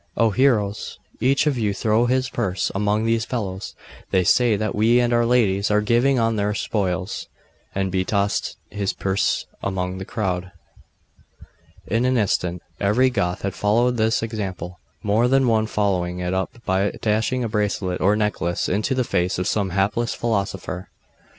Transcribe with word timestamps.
'Oh! 0.17 0.31
Heroes! 0.31 0.97
each 1.19 1.45
of 1.45 1.59
you 1.59 1.75
throw 1.75 2.07
his 2.07 2.27
purse 2.27 2.71
among 2.73 3.05
these 3.05 3.23
fellows! 3.23 3.75
they 4.09 4.23
say 4.23 4.55
that 4.55 4.73
we 4.73 4.99
and 4.99 5.13
our 5.13 5.27
ladies 5.27 5.69
are 5.69 5.79
living 5.79 6.17
on 6.17 6.37
their 6.37 6.55
spoils!' 6.55 7.27
And 7.75 7.93
he 7.93 8.03
tossed 8.03 8.57
his 8.71 8.93
purse 8.93 9.45
among 9.61 9.99
the 9.99 10.03
crowd. 10.05 10.53
In 11.85 12.03
an 12.05 12.17
instant 12.17 12.63
every 12.79 13.11
Goth 13.11 13.43
had 13.43 13.53
followed 13.53 13.99
his 13.99 14.23
example: 14.23 14.79
more 15.03 15.27
than 15.27 15.47
one 15.47 15.67
following 15.67 16.17
it 16.17 16.33
up 16.33 16.57
by 16.65 16.89
dashing 16.99 17.43
a 17.43 17.47
bracelet 17.49 18.01
or 18.01 18.15
necklace 18.15 18.67
into 18.67 18.95
the 18.95 19.03
face 19.03 19.37
of 19.37 19.45
some 19.47 19.69
hapless 19.69 20.15
philosophaster. 20.15 20.89